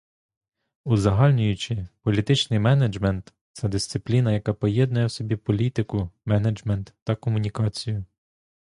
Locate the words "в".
5.05-5.11